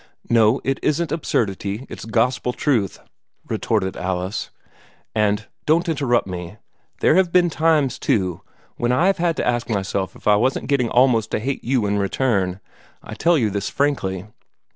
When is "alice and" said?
3.95-5.45